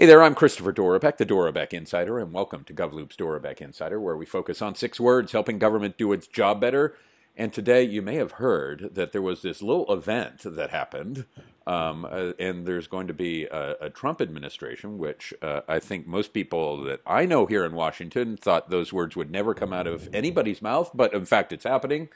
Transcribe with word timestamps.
Hey 0.00 0.06
there, 0.06 0.22
I'm 0.22 0.34
Christopher 0.34 0.72
Dorobek, 0.72 1.18
the 1.18 1.26
Dorobek 1.26 1.74
Insider, 1.74 2.18
and 2.18 2.32
welcome 2.32 2.64
to 2.64 2.72
GovLoop's 2.72 3.16
Dorobek 3.16 3.60
Insider, 3.60 4.00
where 4.00 4.16
we 4.16 4.24
focus 4.24 4.62
on 4.62 4.74
six 4.74 4.98
words 4.98 5.32
helping 5.32 5.58
government 5.58 5.98
do 5.98 6.10
its 6.14 6.26
job 6.26 6.58
better. 6.58 6.96
And 7.36 7.52
today, 7.52 7.82
you 7.82 8.00
may 8.00 8.14
have 8.14 8.32
heard 8.32 8.94
that 8.94 9.12
there 9.12 9.20
was 9.20 9.42
this 9.42 9.60
little 9.60 9.92
event 9.92 10.40
that 10.42 10.70
happened, 10.70 11.26
um, 11.66 12.06
uh, 12.06 12.32
and 12.38 12.64
there's 12.64 12.86
going 12.86 13.08
to 13.08 13.12
be 13.12 13.44
a, 13.44 13.76
a 13.78 13.90
Trump 13.90 14.22
administration, 14.22 14.96
which 14.96 15.34
uh, 15.42 15.60
I 15.68 15.78
think 15.78 16.06
most 16.06 16.32
people 16.32 16.82
that 16.84 17.02
I 17.06 17.26
know 17.26 17.44
here 17.44 17.66
in 17.66 17.74
Washington 17.74 18.38
thought 18.38 18.70
those 18.70 18.94
words 18.94 19.16
would 19.16 19.30
never 19.30 19.52
come 19.52 19.74
out 19.74 19.86
of 19.86 20.08
anybody's 20.14 20.62
mouth, 20.62 20.90
but 20.94 21.12
in 21.12 21.26
fact, 21.26 21.52
it's 21.52 21.64
happening. 21.64 22.08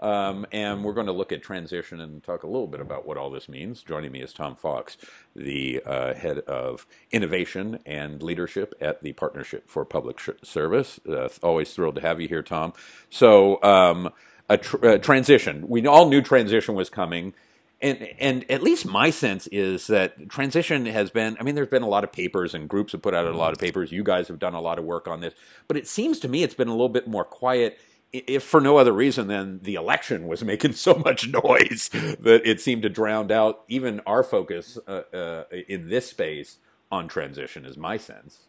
Um, 0.00 0.46
and 0.52 0.84
we're 0.84 0.92
going 0.92 1.06
to 1.06 1.12
look 1.12 1.32
at 1.32 1.42
transition 1.42 2.00
and 2.00 2.22
talk 2.22 2.44
a 2.44 2.46
little 2.46 2.68
bit 2.68 2.80
about 2.80 3.06
what 3.06 3.16
all 3.16 3.30
this 3.30 3.48
means. 3.48 3.82
Joining 3.82 4.12
me 4.12 4.20
is 4.22 4.32
Tom 4.32 4.54
Fox, 4.54 4.96
the 5.34 5.82
uh, 5.84 6.14
head 6.14 6.38
of 6.40 6.86
innovation 7.10 7.80
and 7.84 8.22
leadership 8.22 8.74
at 8.80 9.02
the 9.02 9.12
Partnership 9.12 9.68
for 9.68 9.84
Public 9.84 10.20
Service. 10.42 11.00
Uh, 11.08 11.28
always 11.42 11.72
thrilled 11.72 11.96
to 11.96 12.00
have 12.00 12.20
you 12.20 12.28
here, 12.28 12.42
Tom. 12.42 12.72
So, 13.10 13.62
um, 13.62 14.10
a, 14.48 14.56
tr- 14.56 14.86
a 14.86 14.98
transition. 14.98 15.68
We 15.68 15.86
all 15.86 16.08
knew 16.08 16.22
transition 16.22 16.74
was 16.74 16.90
coming. 16.90 17.34
And, 17.80 18.08
and 18.18 18.50
at 18.50 18.62
least 18.62 18.86
my 18.86 19.10
sense 19.10 19.46
is 19.48 19.86
that 19.86 20.28
transition 20.28 20.84
has 20.86 21.12
been 21.12 21.36
i 21.38 21.44
mean 21.44 21.54
there's 21.54 21.68
been 21.68 21.84
a 21.84 21.88
lot 21.88 22.02
of 22.02 22.10
papers 22.10 22.52
and 22.52 22.68
groups 22.68 22.90
have 22.90 23.02
put 23.02 23.14
out 23.14 23.24
a 23.24 23.36
lot 23.36 23.52
of 23.52 23.60
papers 23.60 23.92
you 23.92 24.02
guys 24.02 24.26
have 24.26 24.40
done 24.40 24.54
a 24.54 24.60
lot 24.60 24.80
of 24.80 24.84
work 24.84 25.06
on 25.06 25.20
this 25.20 25.32
but 25.68 25.76
it 25.76 25.86
seems 25.86 26.18
to 26.18 26.26
me 26.26 26.42
it's 26.42 26.54
been 26.54 26.66
a 26.66 26.72
little 26.72 26.88
bit 26.88 27.06
more 27.06 27.24
quiet 27.24 27.78
if 28.12 28.42
for 28.42 28.60
no 28.60 28.78
other 28.78 28.92
reason 28.92 29.28
than 29.28 29.60
the 29.62 29.74
election 29.74 30.26
was 30.26 30.44
making 30.44 30.72
so 30.72 30.94
much 30.94 31.28
noise 31.28 31.88
that 31.90 32.40
it 32.44 32.60
seemed 32.60 32.82
to 32.82 32.88
drown 32.88 33.30
out 33.30 33.64
even 33.68 34.00
our 34.06 34.22
focus 34.22 34.78
uh, 34.86 35.02
uh, 35.12 35.44
in 35.68 35.88
this 35.88 36.10
space 36.10 36.58
on 36.90 37.08
transition, 37.08 37.64
is 37.64 37.76
my 37.76 37.96
sense. 37.96 38.48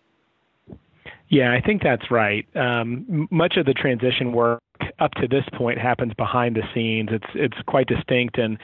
Yeah, 1.28 1.54
I 1.54 1.62
think 1.62 1.84
that's 1.84 2.10
right. 2.10 2.48
Um, 2.56 3.28
much 3.30 3.58
of 3.58 3.66
the 3.66 3.74
transition 3.74 4.32
work 4.32 4.62
up 5.00 5.12
to 5.16 5.28
this 5.28 5.44
point 5.54 5.78
happens 5.78 6.14
behind 6.16 6.56
the 6.56 6.64
scenes. 6.74 7.10
It's 7.12 7.32
it's 7.36 7.58
quite 7.68 7.88
distinct 7.88 8.38
and 8.38 8.58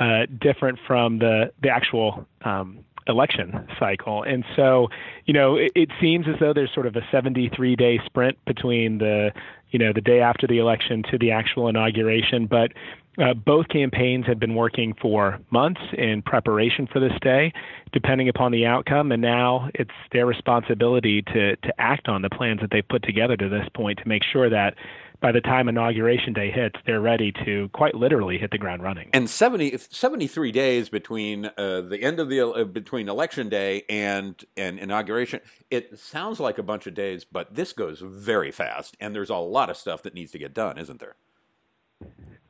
uh, 0.00 0.26
different 0.40 0.78
from 0.86 1.18
the 1.18 1.52
the 1.62 1.68
actual 1.68 2.26
um, 2.42 2.84
election 3.08 3.66
cycle. 3.78 4.22
And 4.22 4.44
so, 4.54 4.88
you 5.26 5.34
know, 5.34 5.56
it, 5.56 5.72
it, 5.74 5.88
seems 6.00 6.26
as 6.28 6.34
though 6.40 6.52
there's 6.52 6.72
sort 6.72 6.86
of 6.86 6.96
a 6.96 7.02
73 7.10 7.76
day 7.76 8.00
sprint 8.04 8.38
between 8.44 8.98
the, 8.98 9.32
you 9.70 9.78
know, 9.78 9.92
the 9.92 10.00
day 10.00 10.20
after 10.20 10.46
the 10.46 10.58
election 10.58 11.02
to 11.10 11.18
the 11.18 11.30
actual 11.30 11.68
inauguration. 11.68 12.46
But 12.46 12.72
uh, 13.18 13.34
both 13.34 13.68
campaigns 13.68 14.26
had 14.26 14.38
been 14.38 14.54
working 14.54 14.94
for 15.00 15.40
months 15.50 15.80
in 15.96 16.22
preparation 16.22 16.86
for 16.86 17.00
this 17.00 17.12
day, 17.20 17.52
depending 17.92 18.28
upon 18.28 18.52
the 18.52 18.64
outcome. 18.66 19.10
And 19.10 19.20
now 19.20 19.70
it's 19.74 19.90
their 20.12 20.26
responsibility 20.26 21.22
to, 21.22 21.56
to 21.56 21.80
act 21.80 22.08
on 22.08 22.22
the 22.22 22.30
plans 22.30 22.60
that 22.60 22.70
they've 22.70 22.86
put 22.88 23.02
together 23.02 23.36
to 23.36 23.48
this 23.48 23.68
point 23.74 23.98
to 23.98 24.08
make 24.08 24.22
sure 24.22 24.48
that 24.48 24.74
by 25.20 25.32
the 25.32 25.40
time 25.40 25.68
inauguration 25.68 26.32
day 26.32 26.50
hits, 26.50 26.76
they're 26.86 27.00
ready 27.00 27.32
to 27.44 27.68
quite 27.72 27.94
literally 27.94 28.38
hit 28.38 28.50
the 28.50 28.58
ground 28.58 28.82
running. 28.82 29.10
And 29.12 29.28
70, 29.28 29.76
73 29.76 30.52
days 30.52 30.88
between 30.88 31.46
uh, 31.56 31.80
the 31.80 32.02
end 32.02 32.20
of 32.20 32.28
the 32.28 32.40
uh, 32.40 32.64
between 32.64 33.08
election 33.08 33.48
day 33.48 33.82
and 33.88 34.44
and 34.56 34.78
inauguration. 34.78 35.40
It 35.70 35.98
sounds 35.98 36.40
like 36.40 36.58
a 36.58 36.62
bunch 36.62 36.86
of 36.86 36.94
days, 36.94 37.24
but 37.24 37.54
this 37.54 37.72
goes 37.72 38.00
very 38.00 38.50
fast, 38.50 38.96
and 39.00 39.14
there's 39.14 39.30
a 39.30 39.36
lot 39.36 39.70
of 39.70 39.76
stuff 39.76 40.02
that 40.02 40.14
needs 40.14 40.32
to 40.32 40.38
get 40.38 40.54
done, 40.54 40.78
isn't 40.78 41.00
there? 41.00 41.16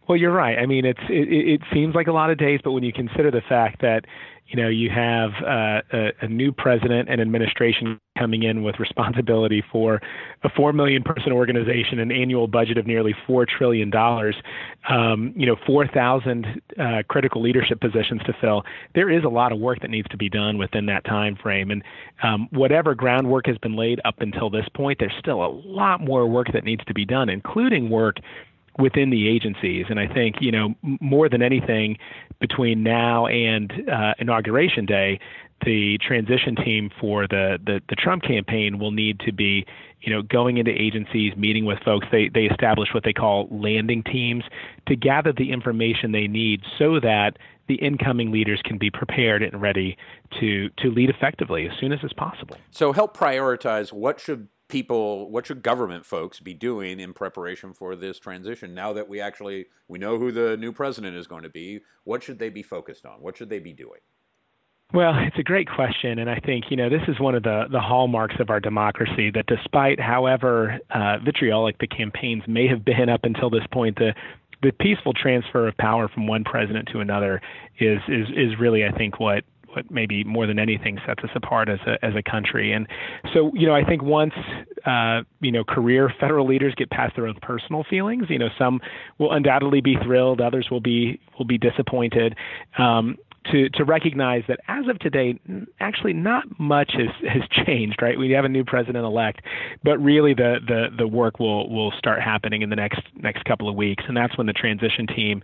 Well, 0.09 0.17
you're 0.17 0.33
right. 0.33 0.59
I 0.59 0.67
mean, 0.67 0.85
it's 0.85 1.01
it, 1.09 1.29
it 1.29 1.61
seems 1.73 1.95
like 1.95 2.07
a 2.07 2.13
lot 2.13 2.31
of 2.31 2.39
days, 2.39 2.61
but 2.65 2.73
when 2.73 2.83
you 2.83 2.93
consider 2.93 3.31
the 3.31 3.43
fact 3.47 3.83
that 3.83 4.05
you 4.47 4.57
know 4.57 4.69
you 4.69 4.91
have 4.91 5.31
uh, 5.43 5.83
a, 5.93 6.13
a 6.23 6.29
new 6.29 6.53
president 6.53 7.09
and 7.11 7.21
administration 7.21 8.01
coming 8.19 8.43
in 8.43 8.63
with 8.63 8.79
responsibility 8.79 9.63
for 9.71 10.01
a 10.43 10.49
four 10.49 10.73
million 10.73 11.03
person 11.03 11.33
organization, 11.33 11.99
an 11.99 12.11
annual 12.11 12.47
budget 12.47 12.79
of 12.79 12.87
nearly 12.87 13.15
four 13.27 13.47
trillion 13.47 13.91
dollars, 13.91 14.37
um, 14.89 15.33
you 15.37 15.47
know, 15.47 15.57
four 15.67 15.87
thousand 15.87 16.61
uh, 16.79 17.03
critical 17.09 17.41
leadership 17.43 17.81
positions 17.81 18.21
to 18.27 18.33
fill. 18.41 18.65
There 18.95 19.11
is 19.11 19.25
a 19.25 19.29
lot 19.29 19.53
of 19.53 19.59
work 19.59 19.81
that 19.83 19.91
needs 19.91 20.09
to 20.09 20.17
be 20.17 20.29
done 20.29 20.59
within 20.59 20.87
that 20.87 21.05
time 21.05 21.37
frame, 21.37 21.71
and 21.71 21.83
um, 22.23 22.49
whatever 22.51 22.95
groundwork 22.95 23.47
has 23.47 23.59
been 23.59 23.77
laid 23.77 24.01
up 24.05 24.21
until 24.21 24.51
this 24.51 24.67
point, 24.75 24.99
there's 24.99 25.13
still 25.19 25.45
a 25.45 25.49
lot 25.49 26.01
more 26.01 26.27
work 26.27 26.49
that 26.53 26.65
needs 26.65 26.85
to 26.87 26.95
be 26.95 27.05
done, 27.05 27.29
including 27.29 27.91
work 27.91 28.17
within 28.79 29.11
the 29.11 29.29
agencies. 29.29 29.87
And 29.91 29.99
I 29.99 30.07
think, 30.07 30.37
you 30.41 30.53
know, 30.53 30.75
more 31.01 31.29
than 31.29 31.43
anything, 31.43 31.99
between 32.41 32.83
now 32.83 33.27
and 33.27 33.73
uh, 33.91 34.15
inauguration 34.19 34.87
day, 34.87 35.19
the 35.65 35.99
transition 35.99 36.57
team 36.57 36.91
for 37.01 37.27
the, 37.27 37.59
the, 37.65 37.81
the 37.89 37.97
Trump 37.97 38.23
campaign 38.23 38.79
will 38.79 38.91
need 38.91 39.21
to 39.21 39.33
be, 39.33 39.67
you 40.01 40.13
know, 40.13 40.23
going 40.23 40.59
into 40.59 40.71
agencies, 40.71 41.35
meeting 41.37 41.65
with 41.65 41.79
folks. 41.85 42.07
They 42.13 42.29
they 42.29 42.45
establish 42.45 42.91
what 42.95 43.05
they 43.05 43.13
call 43.13 43.49
landing 43.51 44.03
teams 44.05 44.45
to 44.87 44.97
gather 44.97 45.33
the 45.33 45.51
information 45.53 46.13
they 46.13 46.29
need 46.29 46.63
so 46.79 47.01
that 47.01 47.39
the 47.67 47.75
incoming 47.77 48.31
leaders 48.31 48.61
can 48.65 48.79
be 48.79 48.91
prepared 48.91 49.43
and 49.43 49.61
ready 49.61 49.97
to 50.41 50.69
to 50.79 50.91
lead 50.91 51.11
effectively 51.11 51.69
as 51.69 51.73
soon 51.79 51.93
as 51.93 52.03
is 52.03 52.13
possible. 52.13 52.57
So 52.71 52.93
help 52.93 53.17
prioritize 53.17 53.93
what 53.93 54.21
should 54.21 54.49
people 54.69 55.31
what 55.31 55.47
should 55.47 55.63
government 55.63 56.05
folks 56.05 56.41
be 56.41 56.55
doing 56.55 57.01
in 57.01 57.13
preparation 57.13 57.73
for 57.73 57.97
this 57.97 58.19
transition 58.19 58.75
now 58.75 58.93
that 58.93 59.09
we 59.09 59.21
actually 59.21 59.67
we 59.89 59.99
know 59.99 60.19
who 60.19 60.31
the 60.31 60.57
new 60.59 60.73
president 60.73 61.17
is 61.17 61.27
going 61.27 61.43
to 61.43 61.49
be 61.49 61.81
what 62.05 62.23
should 62.23 62.39
they 62.39 62.51
be 62.51 62.63
focused 62.63 63.07
on 63.07 63.21
what 63.21 63.37
should 63.37 63.49
they 63.49 63.59
be 63.59 63.73
doing 63.73 64.01
well, 64.93 65.13
it's 65.27 65.39
a 65.39 65.43
great 65.43 65.69
question, 65.69 66.19
and 66.19 66.31
I 66.31 66.41
think 66.41 66.67
you 66.71 66.77
know 66.77 66.89
this 66.89 67.03
is 67.09 67.21
one 67.21 67.35
of 67.35 67.43
the 67.43 67.65
the 67.71 67.81
hallmarks 67.81 68.37
of 68.41 68.51
our 68.51 68.61
democracy. 68.61 69.31
That 69.31 69.47
despite 69.47 70.01
however 70.01 70.79
uh, 70.91 71.19
vitriolic 71.25 71.79
the 71.79 71.87
campaigns 71.87 72.43
may 72.47 72.67
have 72.69 72.85
been 72.85 73.09
up 73.09 73.25
until 73.25 73.51
this 73.51 73.65
point, 73.73 73.97
the 73.97 74.15
the 74.63 74.73
peaceful 74.73 75.13
transfer 75.13 75.69
of 75.69 75.77
power 75.77 76.09
from 76.09 76.27
one 76.27 76.45
president 76.45 76.89
to 76.93 77.01
another 77.01 77.41
is 77.79 77.99
is 78.09 78.29
is 78.31 78.59
really, 78.59 78.85
I 78.85 78.91
think, 78.91 79.21
what 79.21 79.45
what 79.75 79.91
maybe 79.91 80.25
more 80.25 80.47
than 80.47 80.59
anything 80.59 80.99
sets 81.07 81.23
us 81.23 81.31
apart 81.35 81.69
as 81.69 81.79
a 81.87 82.05
as 82.05 82.15
a 82.17 82.23
country. 82.23 82.73
And 82.73 82.87
so, 83.35 83.53
you 83.55 83.67
know, 83.67 83.75
I 83.75 83.85
think 83.85 84.03
once 84.03 84.33
uh, 84.87 85.23
you 85.41 85.53
know 85.53 85.65
career 85.65 86.13
federal 86.19 86.47
leaders 86.47 86.75
get 86.77 86.91
past 86.91 87.17
their 87.17 87.27
own 87.27 87.39
personal 87.43 87.85
feelings, 87.89 88.27
you 88.29 88.39
know, 88.39 88.49
some 88.59 88.81
will 89.19 89.33
undoubtedly 89.33 89.81
be 89.81 89.97
thrilled, 90.03 90.41
others 90.41 90.69
will 90.71 90.81
be 90.81 91.21
will 91.39 91.47
be 91.47 91.59
disappointed. 91.59 92.35
Um, 92.79 93.19
to 93.53 93.69
to 93.71 93.85
recognize 93.85 94.43
that 94.49 94.61
as 94.69 94.87
of 94.89 94.99
today, 94.99 95.39
actually 95.81 96.13
not 96.13 96.45
much 96.59 96.93
has 96.93 97.31
has 97.31 97.43
changed. 97.67 98.01
Right, 98.03 98.19
we 98.19 98.31
have 98.33 98.45
a 98.45 98.49
new 98.49 98.65
president 98.65 99.05
elect, 99.05 99.41
but 99.83 99.99
really 99.99 100.35
the 100.35 100.59
the 100.67 100.87
the 100.97 101.07
work 101.07 101.39
will 101.39 101.69
will 101.71 101.93
start 101.99 102.21
happening 102.21 102.63
in 102.63 102.71
the 102.71 102.77
next 102.77 103.01
next 103.17 103.45
couple 103.45 103.69
of 103.69 103.75
weeks, 103.75 104.05
and 104.07 104.17
that's 104.17 104.37
when 104.37 104.47
the 104.47 104.53
transition 104.53 105.07
team 105.07 105.43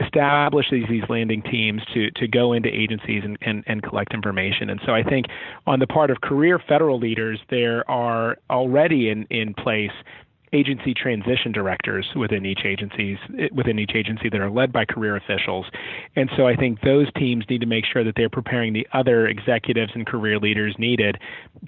establishes 0.00 0.84
these 0.88 1.02
landing 1.08 1.42
teams 1.42 1.82
to 1.94 2.10
to 2.12 2.28
go 2.28 2.52
into 2.52 2.68
agencies 2.68 3.22
and, 3.24 3.36
and, 3.42 3.64
and 3.66 3.82
collect 3.82 4.14
information. 4.14 4.70
And 4.70 4.80
so 4.86 4.92
I 4.92 5.02
think 5.02 5.26
on 5.66 5.80
the 5.80 5.86
part 5.86 6.10
of 6.10 6.20
career 6.20 6.60
federal 6.68 6.98
leaders, 6.98 7.40
there 7.50 7.88
are 7.90 8.36
already 8.50 9.10
in 9.10 9.26
in 9.30 9.54
place 9.54 9.92
agency 10.52 10.94
transition 10.94 11.52
directors 11.52 12.06
within 12.16 12.44
each 12.46 12.64
agencies 12.64 13.18
within 13.52 13.78
each 13.78 13.92
agency 13.94 14.28
that 14.28 14.40
are 14.40 14.50
led 14.50 14.72
by 14.72 14.84
career 14.84 15.16
officials. 15.16 15.66
And 16.16 16.30
so 16.36 16.46
I 16.46 16.56
think 16.56 16.80
those 16.80 17.06
teams 17.16 17.44
need 17.48 17.60
to 17.60 17.66
make 17.66 17.84
sure 17.84 18.04
that 18.04 18.14
they're 18.16 18.28
preparing 18.28 18.72
the 18.72 18.86
other 18.92 19.26
executives 19.26 19.92
and 19.94 20.06
career 20.06 20.38
leaders 20.38 20.74
needed 20.78 21.18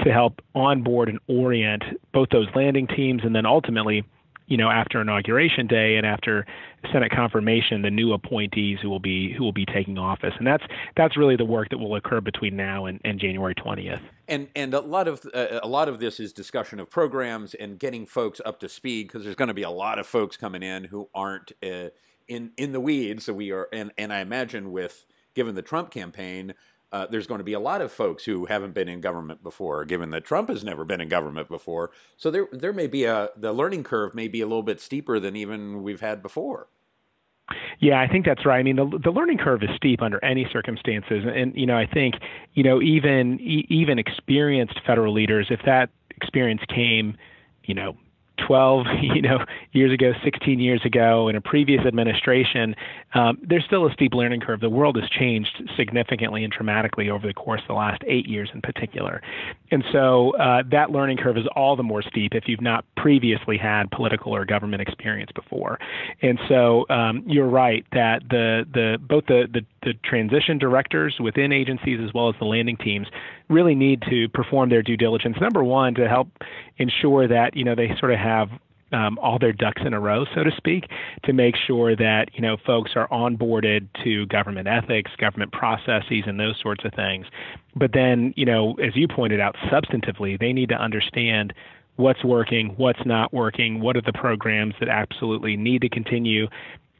to 0.04 0.12
help 0.12 0.40
onboard 0.54 1.08
and 1.08 1.18
orient 1.28 1.82
both 2.12 2.28
those 2.30 2.48
landing 2.54 2.86
teams 2.86 3.22
and 3.24 3.34
then 3.34 3.46
ultimately 3.46 4.04
you 4.50 4.56
know, 4.56 4.68
after 4.68 5.00
inauguration 5.00 5.68
day 5.68 5.94
and 5.94 6.04
after 6.04 6.44
Senate 6.92 7.12
confirmation, 7.12 7.82
the 7.82 7.90
new 7.90 8.12
appointees 8.12 8.80
who 8.82 8.90
will 8.90 8.98
be 8.98 9.32
who 9.32 9.44
will 9.44 9.52
be 9.52 9.64
taking 9.64 9.96
office, 9.96 10.34
and 10.36 10.46
that's 10.46 10.64
that's 10.96 11.16
really 11.16 11.36
the 11.36 11.44
work 11.44 11.68
that 11.70 11.78
will 11.78 11.94
occur 11.94 12.20
between 12.20 12.56
now 12.56 12.86
and, 12.86 13.00
and 13.04 13.20
January 13.20 13.54
twentieth. 13.54 14.00
And 14.26 14.48
and 14.56 14.74
a 14.74 14.80
lot 14.80 15.06
of 15.06 15.24
uh, 15.32 15.60
a 15.62 15.68
lot 15.68 15.88
of 15.88 16.00
this 16.00 16.18
is 16.18 16.32
discussion 16.32 16.80
of 16.80 16.90
programs 16.90 17.54
and 17.54 17.78
getting 17.78 18.06
folks 18.06 18.40
up 18.44 18.58
to 18.60 18.68
speed 18.68 19.06
because 19.06 19.22
there's 19.22 19.36
going 19.36 19.48
to 19.48 19.54
be 19.54 19.62
a 19.62 19.70
lot 19.70 20.00
of 20.00 20.06
folks 20.06 20.36
coming 20.36 20.64
in 20.64 20.84
who 20.84 21.08
aren't 21.14 21.52
uh, 21.62 21.90
in 22.26 22.50
in 22.56 22.72
the 22.72 22.80
weeds. 22.80 23.26
So 23.26 23.32
we 23.32 23.52
are, 23.52 23.68
and 23.72 23.92
and 23.96 24.12
I 24.12 24.18
imagine 24.18 24.72
with 24.72 25.06
given 25.32 25.54
the 25.54 25.62
Trump 25.62 25.92
campaign, 25.92 26.54
uh, 26.92 27.06
there's 27.10 27.26
going 27.26 27.38
to 27.38 27.44
be 27.44 27.52
a 27.52 27.60
lot 27.60 27.80
of 27.80 27.92
folks 27.92 28.24
who 28.24 28.46
haven't 28.46 28.74
been 28.74 28.88
in 28.88 29.00
government 29.00 29.42
before, 29.42 29.84
given 29.84 30.10
that 30.10 30.24
Trump 30.24 30.48
has 30.48 30.64
never 30.64 30.84
been 30.84 31.00
in 31.00 31.08
government 31.08 31.48
before. 31.48 31.90
So 32.16 32.30
there, 32.30 32.48
there 32.52 32.72
may 32.72 32.86
be 32.86 33.04
a 33.04 33.30
the 33.36 33.52
learning 33.52 33.84
curve 33.84 34.14
may 34.14 34.28
be 34.28 34.40
a 34.40 34.46
little 34.46 34.62
bit 34.62 34.80
steeper 34.80 35.20
than 35.20 35.36
even 35.36 35.82
we've 35.82 36.00
had 36.00 36.22
before. 36.22 36.68
Yeah, 37.80 38.00
I 38.00 38.06
think 38.06 38.26
that's 38.26 38.44
right. 38.46 38.58
I 38.58 38.62
mean, 38.62 38.76
the, 38.76 39.00
the 39.02 39.10
learning 39.10 39.38
curve 39.38 39.62
is 39.62 39.70
steep 39.76 40.02
under 40.02 40.22
any 40.24 40.46
circumstances, 40.52 41.24
and 41.34 41.54
you 41.56 41.66
know, 41.66 41.76
I 41.76 41.86
think 41.86 42.16
you 42.54 42.62
know 42.62 42.82
even 42.82 43.38
even 43.40 43.98
experienced 43.98 44.80
federal 44.86 45.14
leaders, 45.14 45.46
if 45.50 45.60
that 45.64 45.90
experience 46.16 46.60
came, 46.68 47.16
you 47.64 47.74
know, 47.74 47.96
12, 48.46 48.86
you 49.02 49.22
know, 49.22 49.44
years 49.72 49.92
ago, 49.92 50.12
16 50.24 50.60
years 50.60 50.80
ago, 50.84 51.28
in 51.28 51.36
a 51.36 51.40
previous 51.40 51.84
administration, 51.86 52.74
um, 53.14 53.38
there's 53.42 53.64
still 53.64 53.86
a 53.86 53.92
steep 53.92 54.14
learning 54.14 54.40
curve. 54.40 54.60
The 54.60 54.70
world 54.70 54.96
has 54.96 55.08
changed 55.10 55.62
significantly 55.76 56.44
and 56.44 56.52
dramatically 56.52 57.10
over 57.10 57.26
the 57.26 57.34
course 57.34 57.60
of 57.62 57.68
the 57.68 57.74
last 57.74 58.02
eight 58.06 58.26
years, 58.26 58.50
in 58.54 58.60
particular, 58.60 59.22
and 59.70 59.84
so 59.92 60.36
uh, 60.36 60.62
that 60.70 60.90
learning 60.90 61.16
curve 61.16 61.36
is 61.36 61.46
all 61.54 61.76
the 61.76 61.82
more 61.82 62.02
steep 62.02 62.34
if 62.34 62.44
you've 62.46 62.60
not 62.60 62.84
previously 62.96 63.56
had 63.56 63.90
political 63.90 64.34
or 64.34 64.44
government 64.44 64.82
experience 64.82 65.30
before. 65.34 65.78
And 66.22 66.38
so 66.48 66.86
um, 66.90 67.22
you're 67.26 67.48
right 67.48 67.84
that 67.92 68.22
the 68.28 68.64
the 68.72 68.98
both 69.00 69.26
the, 69.26 69.46
the 69.52 69.60
the 69.82 69.94
transition 70.04 70.58
directors 70.58 71.16
within 71.20 71.52
agencies 71.52 72.00
as 72.06 72.12
well 72.12 72.28
as 72.28 72.34
the 72.38 72.46
landing 72.46 72.76
teams 72.76 73.06
really 73.48 73.74
need 73.74 74.02
to 74.10 74.28
perform 74.28 74.70
their 74.70 74.82
due 74.82 74.96
diligence. 74.96 75.36
Number 75.40 75.64
one, 75.64 75.94
to 75.94 76.08
help 76.08 76.28
ensure 76.78 77.28
that 77.28 77.56
you 77.56 77.64
know 77.64 77.74
they 77.74 77.90
sort 77.98 78.12
of 78.12 78.18
have 78.18 78.48
um, 78.92 79.18
all 79.18 79.38
their 79.38 79.52
ducks 79.52 79.82
in 79.84 79.94
a 79.94 80.00
row, 80.00 80.24
so 80.34 80.42
to 80.42 80.50
speak, 80.56 80.84
to 81.24 81.32
make 81.32 81.54
sure 81.56 81.96
that 81.96 82.26
you 82.32 82.40
know 82.40 82.56
folks 82.66 82.92
are 82.96 83.08
onboarded 83.08 83.88
to 84.04 84.26
government 84.26 84.68
ethics, 84.68 85.10
government 85.18 85.52
processes, 85.52 86.24
and 86.26 86.38
those 86.38 86.56
sorts 86.60 86.84
of 86.84 86.92
things. 86.94 87.26
But 87.76 87.92
then, 87.92 88.34
you 88.36 88.44
know, 88.44 88.74
as 88.74 88.96
you 88.96 89.06
pointed 89.08 89.40
out, 89.40 89.54
substantively, 89.70 90.38
they 90.38 90.52
need 90.52 90.68
to 90.70 90.74
understand 90.74 91.54
what's 91.96 92.24
working, 92.24 92.74
what's 92.76 93.04
not 93.04 93.32
working, 93.32 93.80
what 93.80 93.96
are 93.96 94.02
the 94.02 94.12
programs 94.12 94.74
that 94.80 94.88
absolutely 94.88 95.56
need 95.56 95.82
to 95.82 95.88
continue 95.88 96.46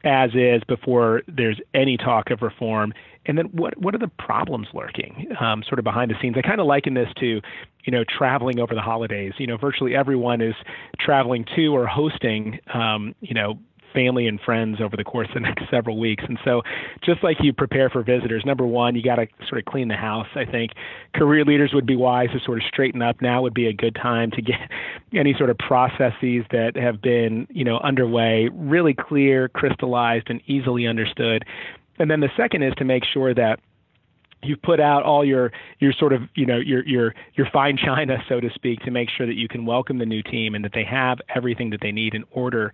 as 0.03 0.31
is 0.33 0.63
before 0.67 1.21
there's 1.27 1.59
any 1.73 1.97
talk 1.97 2.31
of 2.31 2.41
reform, 2.41 2.93
and 3.25 3.37
then 3.37 3.45
what 3.47 3.77
what 3.77 3.93
are 3.93 3.99
the 3.99 4.07
problems 4.07 4.67
lurking 4.73 5.27
um, 5.39 5.63
sort 5.67 5.79
of 5.79 5.83
behind 5.83 6.11
the 6.11 6.15
scenes? 6.21 6.35
I 6.37 6.41
kind 6.41 6.59
of 6.59 6.67
liken 6.67 6.93
this 6.95 7.09
to, 7.19 7.41
you 7.83 7.91
know, 7.91 8.03
traveling 8.03 8.59
over 8.59 8.73
the 8.73 8.81
holidays. 8.81 9.33
You 9.37 9.47
know, 9.47 9.57
virtually 9.57 9.95
everyone 9.95 10.41
is 10.41 10.55
traveling 10.99 11.45
to 11.55 11.67
or 11.67 11.85
hosting, 11.85 12.59
um, 12.73 13.13
you 13.21 13.33
know, 13.33 13.59
family 13.93 14.27
and 14.27 14.39
friends 14.39 14.79
over 14.81 14.95
the 14.95 15.03
course 15.03 15.27
of 15.29 15.35
the 15.35 15.39
next 15.47 15.69
several 15.69 15.99
weeks. 15.99 16.23
And 16.27 16.37
so, 16.43 16.61
just 17.03 17.23
like 17.23 17.37
you 17.41 17.53
prepare 17.53 17.89
for 17.89 18.03
visitors, 18.03 18.43
number 18.45 18.65
one, 18.65 18.95
you 18.95 19.03
got 19.03 19.15
to 19.15 19.27
sort 19.47 19.59
of 19.59 19.65
clean 19.65 19.87
the 19.87 19.95
house. 19.95 20.27
I 20.35 20.45
think 20.45 20.71
career 21.15 21.45
leaders 21.45 21.71
would 21.73 21.85
be 21.85 21.95
wise 21.95 22.29
to 22.33 22.39
sort 22.45 22.57
of 22.57 22.63
straighten 22.67 23.01
up. 23.01 23.21
Now 23.21 23.41
would 23.41 23.53
be 23.53 23.67
a 23.67 23.73
good 23.73 23.95
time 23.95 24.31
to 24.31 24.41
get 24.41 24.59
any 25.13 25.33
sort 25.37 25.49
of 25.49 25.57
processes 25.57 26.45
that 26.51 26.73
have 26.75 27.01
been, 27.01 27.47
you 27.49 27.63
know, 27.63 27.79
underway 27.79 28.49
really 28.53 28.93
clear, 28.93 29.47
crystallized, 29.49 30.29
and 30.29 30.41
easily 30.47 30.87
understood. 30.87 31.45
And 31.99 32.09
then 32.09 32.19
the 32.19 32.29
second 32.35 32.63
is 32.63 32.73
to 32.77 32.85
make 32.85 33.03
sure 33.05 33.33
that 33.33 33.59
you've 34.43 34.61
put 34.61 34.79
out 34.79 35.03
all 35.03 35.23
your 35.23 35.51
your 35.79 35.93
sort 35.93 36.13
of 36.13 36.21
you 36.35 36.45
know 36.45 36.57
your 36.57 36.83
your 36.87 37.13
your 37.35 37.47
fine 37.51 37.77
china 37.77 38.17
so 38.27 38.39
to 38.39 38.49
speak 38.55 38.79
to 38.81 38.91
make 38.91 39.09
sure 39.09 39.27
that 39.27 39.35
you 39.35 39.47
can 39.47 39.65
welcome 39.65 39.99
the 39.99 40.05
new 40.05 40.23
team 40.23 40.55
and 40.55 40.65
that 40.65 40.73
they 40.73 40.83
have 40.83 41.19
everything 41.35 41.69
that 41.69 41.79
they 41.81 41.91
need 41.91 42.13
in 42.13 42.23
order 42.31 42.71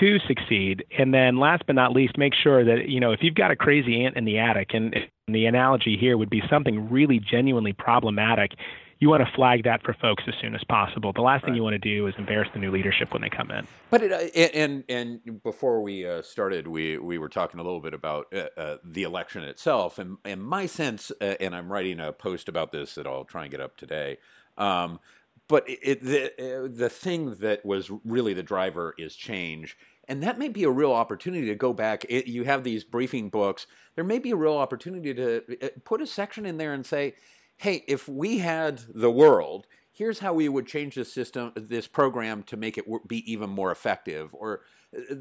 to 0.00 0.18
succeed. 0.26 0.84
And 0.98 1.12
then 1.12 1.38
last 1.38 1.64
but 1.66 1.74
not 1.74 1.92
least, 1.92 2.18
make 2.18 2.34
sure 2.34 2.64
that, 2.64 2.88
you 2.88 3.00
know, 3.00 3.12
if 3.12 3.22
you've 3.22 3.34
got 3.34 3.50
a 3.50 3.56
crazy 3.56 4.04
ant 4.04 4.16
in 4.16 4.24
the 4.24 4.38
attic, 4.38 4.74
and 4.74 4.94
the 5.28 5.46
analogy 5.46 5.96
here 5.96 6.16
would 6.16 6.30
be 6.30 6.42
something 6.48 6.90
really 6.90 7.18
genuinely 7.18 7.72
problematic, 7.72 8.52
you 8.98 9.10
want 9.10 9.26
to 9.26 9.30
flag 9.34 9.64
that 9.64 9.82
for 9.82 9.92
folks 9.94 10.24
as 10.26 10.34
soon 10.40 10.54
as 10.54 10.64
possible. 10.64 11.12
The 11.12 11.20
last 11.20 11.42
right. 11.42 11.48
thing 11.48 11.54
you 11.54 11.62
want 11.62 11.74
to 11.74 11.78
do 11.78 12.06
is 12.06 12.14
embarrass 12.16 12.48
the 12.54 12.58
new 12.58 12.70
leadership 12.70 13.12
when 13.12 13.22
they 13.22 13.28
come 13.28 13.50
in. 13.50 13.66
But 13.90 14.02
it, 14.02 14.12
uh, 14.12 14.40
and 14.54 14.84
and 14.88 15.42
before 15.42 15.82
we 15.82 16.06
uh, 16.06 16.22
started, 16.22 16.66
we 16.66 16.96
we 16.96 17.18
were 17.18 17.28
talking 17.28 17.60
a 17.60 17.62
little 17.62 17.80
bit 17.80 17.92
about 17.92 18.32
uh, 18.32 18.48
uh, 18.56 18.76
the 18.82 19.02
election 19.02 19.44
itself, 19.44 19.98
and 19.98 20.16
and 20.24 20.42
my 20.42 20.66
sense, 20.66 21.12
uh, 21.20 21.34
and 21.40 21.54
I'm 21.54 21.70
writing 21.70 22.00
a 22.00 22.12
post 22.12 22.48
about 22.48 22.72
this 22.72 22.94
that 22.94 23.06
I'll 23.06 23.24
try 23.24 23.42
and 23.42 23.50
get 23.50 23.60
up 23.60 23.76
today. 23.76 24.18
Um, 24.56 25.00
but 25.48 25.64
it, 25.66 26.02
the 26.02 26.26
uh, 26.38 26.68
the 26.70 26.88
thing 26.88 27.36
that 27.36 27.64
was 27.64 27.90
really 28.04 28.34
the 28.34 28.42
driver 28.42 28.94
is 28.98 29.14
change, 29.14 29.76
and 30.08 30.22
that 30.22 30.38
may 30.38 30.48
be 30.48 30.64
a 30.64 30.70
real 30.70 30.92
opportunity 30.92 31.46
to 31.46 31.54
go 31.54 31.72
back. 31.72 32.04
It, 32.08 32.26
you 32.26 32.44
have 32.44 32.64
these 32.64 32.84
briefing 32.84 33.28
books. 33.28 33.66
There 33.94 34.04
may 34.04 34.18
be 34.18 34.32
a 34.32 34.36
real 34.36 34.56
opportunity 34.56 35.14
to 35.14 35.42
uh, 35.62 35.68
put 35.84 36.02
a 36.02 36.06
section 36.06 36.46
in 36.46 36.56
there 36.56 36.72
and 36.72 36.84
say, 36.84 37.14
"Hey, 37.56 37.84
if 37.86 38.08
we 38.08 38.38
had 38.38 38.82
the 38.92 39.10
world, 39.10 39.66
here's 39.92 40.18
how 40.18 40.34
we 40.34 40.48
would 40.48 40.66
change 40.66 40.94
this 40.94 41.12
system, 41.12 41.52
this 41.54 41.86
program 41.86 42.42
to 42.44 42.56
make 42.56 42.76
it 42.76 42.86
be 43.06 43.30
even 43.30 43.50
more 43.50 43.70
effective." 43.70 44.34
Or 44.34 44.62
uh, 44.96 45.14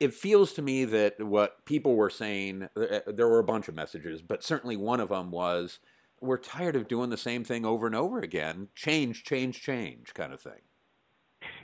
it 0.00 0.14
feels 0.14 0.52
to 0.54 0.62
me 0.62 0.84
that 0.84 1.20
what 1.20 1.64
people 1.64 1.94
were 1.94 2.10
saying, 2.10 2.68
there 2.74 3.28
were 3.28 3.38
a 3.38 3.44
bunch 3.44 3.68
of 3.68 3.74
messages, 3.74 4.22
but 4.22 4.42
certainly 4.42 4.76
one 4.76 5.00
of 5.00 5.08
them 5.08 5.30
was 5.30 5.78
we're 6.24 6.38
tired 6.38 6.76
of 6.76 6.88
doing 6.88 7.10
the 7.10 7.16
same 7.16 7.44
thing 7.44 7.64
over 7.64 7.86
and 7.86 7.94
over 7.94 8.18
again. 8.18 8.68
Change, 8.74 9.24
change, 9.24 9.62
change 9.62 10.14
kind 10.14 10.32
of 10.32 10.40
thing. 10.40 10.62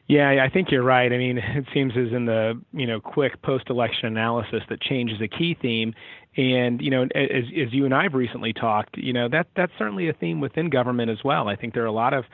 Yeah, 0.06 0.44
I 0.44 0.52
think 0.52 0.72
you're 0.72 0.82
right. 0.82 1.12
I 1.12 1.18
mean, 1.18 1.38
it 1.56 1.66
seems 1.72 1.92
as 1.96 2.12
in 2.12 2.26
the 2.26 2.60
you 2.72 2.86
know 2.86 3.00
quick 3.00 3.40
post-election 3.42 4.06
analysis 4.06 4.62
that 4.68 4.80
change 4.80 5.12
is 5.12 5.20
a 5.20 5.28
key 5.28 5.56
theme, 5.60 5.94
and 6.36 6.80
you 6.80 6.90
know 6.90 7.02
as 7.14 7.44
as 7.44 7.72
you 7.72 7.84
and 7.84 7.94
I've 7.94 8.14
recently 8.14 8.52
talked, 8.52 8.96
you 8.96 9.12
know 9.12 9.28
that 9.28 9.46
that's 9.56 9.72
certainly 9.78 10.08
a 10.08 10.12
theme 10.12 10.40
within 10.40 10.68
government 10.68 11.10
as 11.10 11.18
well. 11.24 11.48
I 11.48 11.56
think 11.56 11.74
there 11.74 11.84
are 11.84 11.86
a 11.86 11.92
lot 11.92 12.12
of 12.12 12.24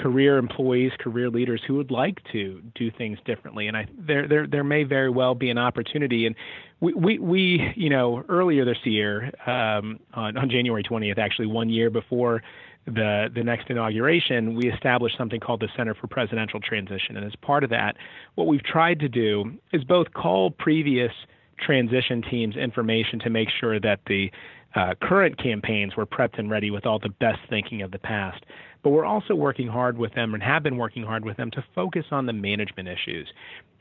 career 0.00 0.38
employees, 0.38 0.92
career 0.98 1.28
leaders 1.30 1.60
who 1.66 1.74
would 1.74 1.90
like 1.90 2.18
to 2.32 2.62
do 2.74 2.90
things 2.90 3.18
differently, 3.24 3.68
and 3.68 3.76
I 3.76 3.86
there 3.98 4.26
there 4.26 4.46
there 4.46 4.64
may 4.64 4.84
very 4.84 5.10
well 5.10 5.34
be 5.34 5.50
an 5.50 5.58
opportunity. 5.58 6.26
And 6.26 6.34
we 6.80 6.94
we, 6.94 7.18
we 7.18 7.72
you 7.76 7.90
know 7.90 8.24
earlier 8.28 8.64
this 8.64 8.78
year 8.84 9.30
um, 9.46 10.00
on 10.14 10.36
on 10.36 10.48
January 10.50 10.82
20th, 10.82 11.18
actually 11.18 11.46
one 11.46 11.68
year 11.68 11.90
before 11.90 12.42
the 12.86 13.28
the 13.34 13.44
next 13.44 13.68
inauguration, 13.68 14.54
we 14.54 14.72
established 14.72 15.16
something 15.18 15.40
called 15.40 15.60
the 15.60 15.68
Center 15.76 15.94
for 15.94 16.06
Presidential 16.06 16.60
Transition, 16.60 17.16
and 17.16 17.26
as 17.26 17.36
part 17.36 17.62
of 17.62 17.70
that, 17.70 17.96
what 18.36 18.46
we've 18.46 18.64
tried 18.64 19.00
to 19.00 19.08
do 19.08 19.52
is 19.72 19.84
both 19.84 20.12
call 20.14 20.50
previous 20.50 21.12
transition 21.58 22.22
teams 22.22 22.56
information 22.56 23.18
to 23.20 23.28
make 23.28 23.48
sure 23.60 23.78
that 23.78 24.00
the 24.06 24.30
uh, 24.74 24.94
current 25.02 25.36
campaigns 25.42 25.96
were 25.96 26.06
prepped 26.06 26.38
and 26.38 26.50
ready 26.50 26.70
with 26.70 26.86
all 26.86 26.98
the 26.98 27.08
best 27.08 27.40
thinking 27.48 27.82
of 27.82 27.90
the 27.90 27.98
past. 27.98 28.44
But 28.82 28.90
we're 28.90 29.04
also 29.04 29.34
working 29.34 29.68
hard 29.68 29.98
with 29.98 30.14
them 30.14 30.34
and 30.34 30.42
have 30.42 30.62
been 30.62 30.76
working 30.76 31.02
hard 31.02 31.24
with 31.24 31.36
them 31.36 31.50
to 31.52 31.64
focus 31.74 32.06
on 32.10 32.26
the 32.26 32.32
management 32.32 32.88
issues. 32.88 33.28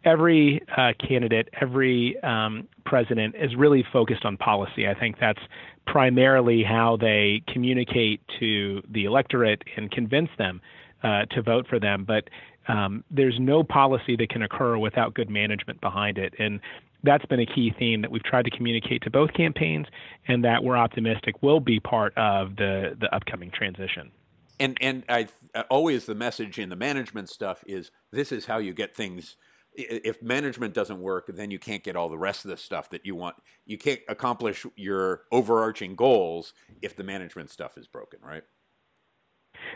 Every 0.03 0.61
uh, 0.75 0.93
candidate, 1.05 1.49
every 1.61 2.21
um, 2.23 2.67
president 2.85 3.35
is 3.35 3.55
really 3.55 3.83
focused 3.91 4.25
on 4.25 4.37
policy. 4.37 4.87
I 4.87 4.93
think 4.93 5.17
that's 5.19 5.41
primarily 5.85 6.63
how 6.63 6.97
they 6.97 7.41
communicate 7.47 8.21
to 8.39 8.81
the 8.89 9.05
electorate 9.05 9.61
and 9.75 9.91
convince 9.91 10.29
them 10.37 10.61
uh, 11.03 11.25
to 11.31 11.41
vote 11.41 11.67
for 11.67 11.79
them. 11.79 12.05
But 12.05 12.29
um, 12.67 13.03
there's 13.09 13.37
no 13.39 13.63
policy 13.63 14.15
that 14.17 14.29
can 14.29 14.43
occur 14.43 14.77
without 14.77 15.13
good 15.13 15.29
management 15.29 15.81
behind 15.81 16.17
it. 16.17 16.33
And 16.39 16.59
that's 17.03 17.25
been 17.25 17.39
a 17.39 17.45
key 17.45 17.73
theme 17.77 18.01
that 18.01 18.11
we've 18.11 18.23
tried 18.23 18.45
to 18.45 18.51
communicate 18.51 19.03
to 19.03 19.09
both 19.09 19.33
campaigns 19.33 19.87
and 20.27 20.43
that 20.43 20.63
we're 20.63 20.77
optimistic 20.77 21.41
will 21.41 21.59
be 21.59 21.79
part 21.79 22.17
of 22.17 22.55
the, 22.55 22.95
the 22.99 23.13
upcoming 23.13 23.51
transition. 23.51 24.11
And, 24.59 24.77
and 24.81 25.03
I 25.07 25.27
uh, 25.55 25.63
always 25.69 26.05
the 26.05 26.15
message 26.15 26.59
in 26.59 26.69
the 26.69 26.75
management 26.75 27.29
stuff 27.29 27.63
is 27.65 27.91
this 28.11 28.31
is 28.31 28.45
how 28.45 28.57
you 28.57 28.73
get 28.73 28.95
things 28.95 29.37
if 29.75 30.21
management 30.21 30.73
doesn't 30.73 30.99
work, 30.99 31.29
then 31.33 31.51
you 31.51 31.59
can't 31.59 31.83
get 31.83 31.95
all 31.95 32.09
the 32.09 32.17
rest 32.17 32.43
of 32.43 32.49
the 32.49 32.57
stuff 32.57 32.89
that 32.89 33.05
you 33.05 33.15
want. 33.15 33.35
You 33.65 33.77
can't 33.77 34.01
accomplish 34.09 34.65
your 34.75 35.23
overarching 35.31 35.95
goals 35.95 36.53
if 36.81 36.95
the 36.95 37.03
management 37.03 37.49
stuff 37.49 37.77
is 37.77 37.87
broken, 37.87 38.19
right? 38.21 38.43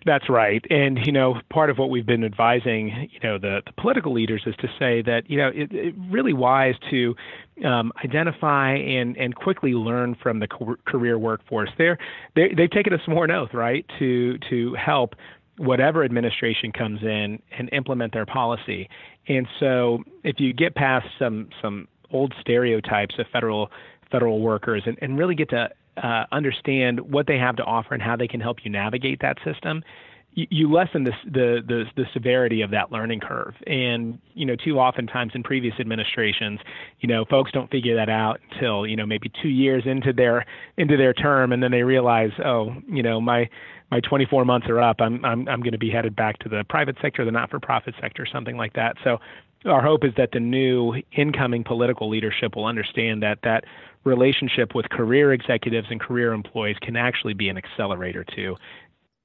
That's 0.06 0.30
right. 0.30 0.64
And, 0.70 1.00
you 1.06 1.14
know, 1.14 1.40
part 1.50 1.70
of 1.70 1.78
what 1.78 1.90
we've 1.90 2.06
been 2.06 2.26
advising, 2.26 3.10
you 3.12 3.20
know, 3.24 3.38
the, 3.38 3.62
the 3.66 3.72
political 3.82 4.12
leaders 4.12 4.44
is 4.46 4.56
to 4.58 4.68
say 4.78 5.02
that, 5.04 5.30
you 5.30 5.38
know, 5.38 5.50
it's 5.54 5.72
it 5.74 5.96
really 6.10 6.34
wise 6.34 6.76
to 6.90 7.16
um, 7.66 7.94
identify 8.04 8.74
and, 8.74 9.16
and 9.18 9.34
quickly 9.34 9.72
learn 9.72 10.16
from 10.22 10.40
the 10.40 10.48
career 10.86 11.18
workforce. 11.18 11.70
They're, 11.78 11.98
they, 12.36 12.54
they've 12.54 12.70
taken 12.70 12.92
a 12.94 12.98
sworn 13.06 13.32
oath, 13.32 13.54
right, 13.54 13.86
to, 14.00 14.38
to 14.50 14.74
help 14.74 15.16
whatever 15.58 16.04
administration 16.04 16.74
comes 16.74 17.02
in 17.02 17.42
and 17.58 17.70
implement 17.72 18.12
their 18.12 18.26
policy. 18.26 18.90
And 19.28 19.48
so 19.60 20.04
if 20.24 20.40
you 20.40 20.52
get 20.52 20.76
past 20.76 21.08
some, 21.18 21.48
some 21.62 21.88
old 22.12 22.34
stereotypes 22.42 23.16
of 23.20 23.26
federal 23.32 23.72
federal 24.12 24.42
workers 24.42 24.84
and, 24.86 24.96
and 25.02 25.18
really 25.18 25.34
get 25.34 25.50
to 25.50 25.70
uh, 25.98 26.26
understand 26.32 27.00
what 27.00 27.28
they 27.28 27.38
have 27.38 27.56
to 27.58 27.64
offer 27.64 27.94
and 27.94 28.02
how 28.02 28.16
they 28.16 28.28
can 28.28 28.40
help 28.40 28.58
you 28.64 28.72
navigate 28.72 29.20
that 29.22 29.38
system, 29.44 29.84
you, 30.36 30.48
you 30.50 30.72
lessen 30.72 31.04
the, 31.04 31.12
the, 31.26 31.62
the 31.68 31.84
the 31.96 32.06
severity 32.14 32.62
of 32.62 32.72
that 32.72 32.92
learning 32.92 33.20
curve. 33.20 33.54
And 33.68 34.20
you 34.34 34.46
know, 34.46 34.56
too 34.56 34.80
often 34.80 35.08
times 35.08 35.34
in 35.36 35.44
previous 35.44 35.76
administrations, 35.80 36.60
you 37.00 37.08
know, 37.08 37.26
folks 37.26 37.52
don't 37.52 37.70
figure 37.70 37.96
that 37.96 38.10
out 38.10 38.40
until 38.52 38.88
you 38.88 38.96
know 38.96 39.06
maybe 39.06 39.32
two 39.42 39.50
years 39.50 39.84
into 39.86 40.14
their 40.14 40.46
into 40.78 40.98
their 40.98 41.14
term, 41.14 41.52
and 41.52 41.62
then 41.62 41.72
they 41.72 41.84
realize, 41.84 42.32
oh, 42.44 42.74
you 42.88 43.04
know, 43.04 43.22
my 43.22 43.50
my 43.92 44.00
24 44.00 44.46
months 44.46 44.68
are 44.70 44.82
up. 44.82 44.98
I'm 45.00 45.24
I'm 45.24 45.48
I'm 45.48 45.62
going 45.62 45.74
to 45.74 45.78
be 45.78 45.92
headed 45.92 46.16
back 46.16 46.40
to 46.40 46.50
the 46.50 46.64
private 46.70 46.98
sector, 47.02 47.24
the 47.26 47.32
not-for-profit 47.32 47.96
sector, 48.02 48.26
something 48.32 48.58
like 48.58 48.74
that. 48.74 48.96
So 49.04 49.20
our 49.66 49.82
hope 49.82 50.04
is 50.04 50.14
that 50.18 50.32
the 50.32 50.40
new 50.40 51.02
incoming 51.12 51.64
political 51.64 52.10
leadership 52.10 52.56
will 52.56 52.66
understand 52.66 53.24
that 53.24 53.40
that 53.44 53.64
relationship 54.04 54.76
with 54.76 54.90
career 54.90 55.32
executives 55.32 55.88
and 55.90 56.00
career 56.00 56.34
employees 56.34 56.78
can 56.82 56.96
actually 56.96 57.34
be 57.34 57.50
an 57.50 57.58
accelerator 57.58 58.26
to 58.36 58.56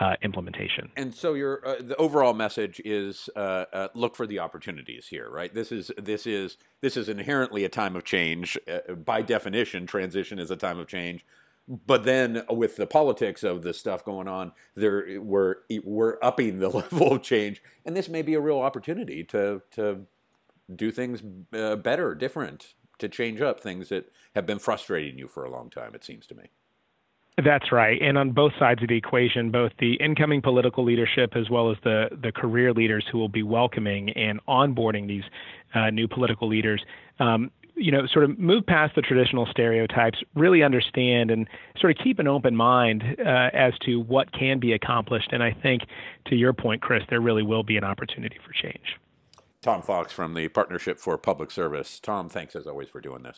uh, 0.01 0.15
implementation. 0.23 0.91
And 0.97 1.13
so 1.13 1.35
your 1.35 1.67
uh, 1.67 1.77
the 1.81 1.97
overall 1.97 2.33
message 2.33 2.81
is 2.85 3.29
uh, 3.35 3.65
uh, 3.73 3.89
look 3.95 4.15
for 4.15 4.27
the 4.27 4.39
opportunities 4.39 5.09
here, 5.09 5.29
right? 5.29 5.53
This 5.53 5.73
is 5.73 5.91
this 5.99 6.27
is 6.27 6.57
this 6.81 6.97
is 6.97 7.09
inherently 7.09 7.65
a 7.65 7.69
time 7.69 7.97
of 7.97 8.05
change. 8.05 8.57
Uh, 8.71 8.95
by 8.95 9.23
definition, 9.23 9.87
transition 9.87 10.39
is 10.39 10.51
a 10.51 10.57
time 10.57 10.79
of 10.79 10.87
change. 10.87 11.25
But 11.67 12.05
then 12.05 12.45
with 12.49 12.77
the 12.77 12.87
politics 12.87 13.43
of 13.43 13.63
the 13.63 13.75
stuff 13.75 14.05
going 14.05 14.29
on, 14.29 14.53
there 14.75 15.21
we're 15.21 15.57
we're 15.83 16.19
upping 16.23 16.61
the 16.61 16.69
level 16.71 17.13
of 17.15 17.23
change, 17.23 17.61
and 17.85 17.97
this 17.97 18.09
may 18.09 18.23
be 18.23 18.35
a 18.35 18.41
real 18.41 18.61
opportunity 18.61 19.25
to 19.25 19.63
to 19.73 20.07
do 20.75 20.91
things 20.91 21.23
uh, 21.53 21.77
better, 21.77 22.15
different, 22.15 22.75
to 22.99 23.09
change 23.09 23.41
up 23.41 23.61
things 23.61 23.89
that 23.89 24.11
have 24.35 24.47
been 24.47 24.59
frustrating 24.59 25.19
you 25.19 25.29
for 25.29 25.45
a 25.45 25.51
long 25.51 25.71
time. 25.71 25.95
It 25.95 26.05
seems 26.05 26.27
to 26.27 26.35
me. 26.35 26.51
That's 27.43 27.71
right. 27.71 28.03
And 28.03 28.19
on 28.19 28.33
both 28.33 28.53
sides 28.59 28.83
of 28.83 28.89
the 28.89 28.97
equation, 28.97 29.53
both 29.53 29.71
the 29.79 29.95
incoming 29.95 30.43
political 30.43 30.85
leadership 30.85 31.37
as 31.37 31.49
well 31.49 31.71
as 31.71 31.77
the, 31.85 32.09
the 32.21 32.33
career 32.33 32.73
leaders 32.73 33.07
who 33.11 33.19
will 33.19 33.29
be 33.29 33.45
welcoming 33.45 34.11
and 34.11 34.41
onboarding 34.47 35.07
these 35.07 35.23
uh, 35.73 35.91
new 35.91 36.09
political 36.09 36.49
leaders, 36.49 36.83
um, 37.21 37.53
you 37.77 37.93
know, 37.93 38.09
sort 38.13 38.25
of 38.25 38.37
move 38.41 38.67
past 38.67 38.97
the 38.97 39.03
traditional 39.03 39.47
stereotypes, 39.47 40.19
really 40.35 40.65
understand 40.65 41.31
and 41.31 41.49
sort 41.81 41.97
of 41.97 42.03
keep 42.03 42.19
an 42.19 42.27
open 42.27 42.57
mind 42.57 43.05
uh, 43.25 43.51
as 43.53 43.73
to 43.87 44.01
what 44.01 44.33
can 44.33 44.59
be 44.59 44.73
accomplished. 44.73 45.29
And 45.31 45.41
I 45.41 45.53
think, 45.63 45.83
to 46.27 46.35
your 46.35 46.53
point, 46.53 46.83
Chris, 46.83 47.05
there 47.09 47.21
really 47.21 47.45
will 47.45 47.63
be 47.63 47.77
an 47.77 47.85
opportunity 47.85 48.39
for 48.45 48.53
change. 48.53 48.97
Tom 49.61 49.83
Fox 49.83 50.13
from 50.13 50.35
the 50.35 50.49
Partnership 50.49 50.99
for 50.99 51.19
Public 51.19 51.51
Service. 51.51 51.99
Tom, 51.99 52.29
thanks 52.29 52.55
as 52.55 52.67
always 52.67 52.89
for 52.89 53.01
doing 53.01 53.23
this. 53.23 53.37